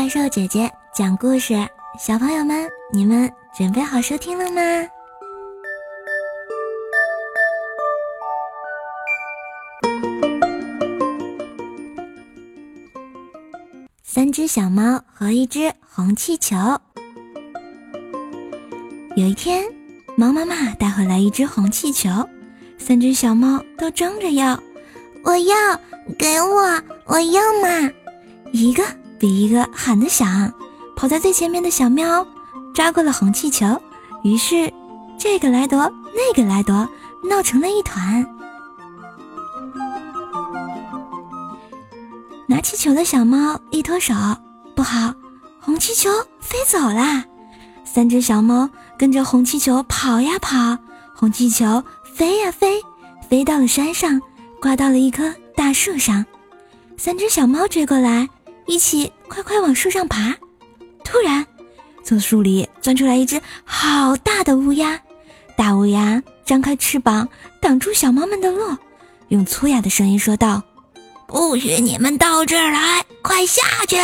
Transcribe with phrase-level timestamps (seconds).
[0.00, 1.54] 怪兽姐姐讲故事，
[1.98, 4.88] 小朋友们，你们准备好收听了吗？
[14.02, 16.56] 三只小猫和一只红气球。
[19.16, 19.62] 有一天，
[20.16, 22.08] 猫妈妈带回来一只红气球，
[22.78, 24.58] 三只小猫都争着要，
[25.24, 25.78] 我要，
[26.16, 27.92] 给我，我要嘛！
[28.50, 28.82] 一个
[29.20, 30.50] 比一个喊得响，
[30.96, 32.26] 跑在最前面的小喵
[32.72, 33.78] 抓过了红气球，
[34.22, 34.72] 于是
[35.18, 36.88] 这个来夺，那个来夺，
[37.28, 38.26] 闹成了一团。
[42.46, 44.14] 拿气球的小猫一脱手，
[44.74, 45.12] 不好，
[45.60, 46.08] 红气球
[46.40, 47.22] 飞走啦！
[47.84, 50.78] 三只小猫跟着红气球跑呀跑，
[51.14, 51.84] 红气球
[52.16, 52.82] 飞呀飞，
[53.28, 54.18] 飞到了山上，
[54.62, 56.24] 挂到了一棵大树上。
[56.96, 58.26] 三只小猫追过来。
[58.70, 60.32] 一起快快往树上爬！
[61.02, 61.44] 突然，
[62.04, 65.02] 从树里钻出来一只好大的乌鸦。
[65.56, 67.28] 大乌鸦张开翅膀
[67.60, 68.76] 挡住小猫们的路，
[69.26, 70.62] 用粗哑的声音说道
[71.26, 73.96] ：“不许你们到这儿来，快下去！”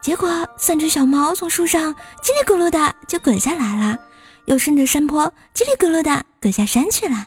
[0.00, 3.98] 结果，三只小猫从树上叽里咕噜的就滚下来了，
[4.44, 7.26] 又顺着山坡叽里咕噜的滚下山去了，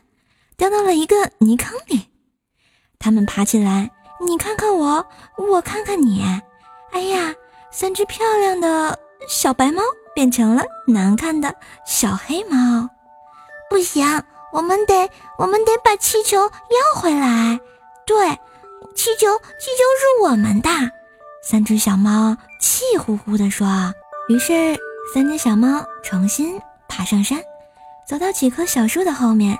[0.56, 2.04] 掉到了一个泥坑里。
[2.98, 3.92] 它们爬起来。
[4.20, 5.06] 你看看我，
[5.38, 6.24] 我看看你，
[6.92, 7.34] 哎呀，
[7.72, 8.98] 三只漂亮的
[9.30, 9.82] 小白猫
[10.16, 11.54] 变成了难看的
[11.86, 12.90] 小黑猫，
[13.70, 14.06] 不行，
[14.52, 17.60] 我们得，我们得把气球要回来。
[18.06, 18.30] 对，
[18.96, 20.70] 气球，气球是我们的。
[21.44, 23.68] 三只小猫气呼呼地说。
[24.30, 24.78] 于是，
[25.14, 27.40] 三只小猫重新爬上山，
[28.08, 29.58] 走到几棵小树的后面。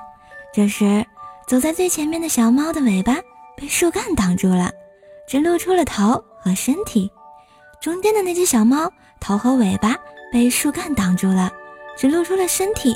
[0.54, 1.06] 这时，
[1.48, 3.16] 走在最前面的小猫的尾巴。
[3.60, 4.72] 被树干挡住了，
[5.28, 7.12] 只露出了头和身体。
[7.82, 9.96] 中间的那只小猫头和尾巴
[10.32, 11.52] 被树干挡住了，
[11.98, 12.96] 只露出了身体。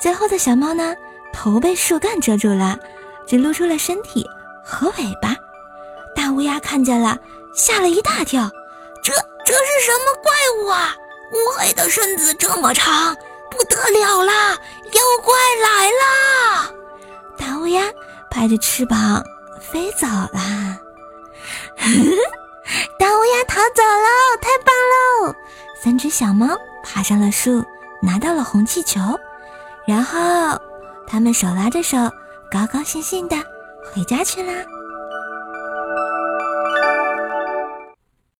[0.00, 0.94] 最后的小猫呢，
[1.32, 2.76] 头被树干遮住了，
[3.24, 4.26] 只露出了身体
[4.64, 5.36] 和尾巴。
[6.16, 7.16] 大乌鸦看见了，
[7.54, 8.50] 吓了一大跳。
[9.02, 9.12] 这
[9.44, 10.96] 这是什么怪物啊？
[11.32, 13.14] 乌黑的身子这么长，
[13.50, 14.50] 不得了啦！
[14.52, 16.70] 妖怪来啦！
[17.38, 17.82] 大乌鸦
[18.30, 19.22] 拍着翅膀。
[19.70, 20.78] 飞走啦！
[22.98, 24.08] 大乌鸦逃走了，
[24.40, 24.74] 太棒
[25.26, 25.34] 喽！
[25.82, 27.64] 三只小猫爬上了树，
[28.00, 29.00] 拿到了红气球，
[29.86, 30.58] 然后
[31.06, 31.96] 他们手拉着手，
[32.50, 33.36] 高高兴兴的
[33.92, 34.52] 回家去啦。